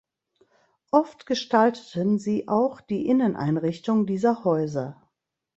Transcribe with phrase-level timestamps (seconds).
[0.89, 4.99] Oft gestalteten sie auch die Inneneinrichtung dieser Häuser.